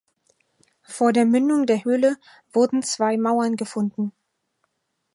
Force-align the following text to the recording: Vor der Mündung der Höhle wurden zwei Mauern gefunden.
Vor 0.81 1.13
der 1.13 1.25
Mündung 1.25 1.67
der 1.67 1.83
Höhle 1.85 2.17
wurden 2.51 2.81
zwei 2.81 3.17
Mauern 3.17 3.55
gefunden. 3.55 4.13